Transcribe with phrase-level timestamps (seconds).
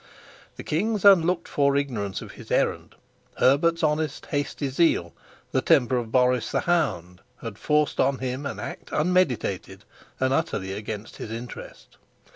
[0.55, 2.95] The king's unlooked for ignorance of his errand,
[3.37, 5.13] Herbert's honest hasty zeal,
[5.51, 9.83] the temper of Boris the hound, had forced on him an act unmeditated
[10.19, 11.97] and utterly against his interest.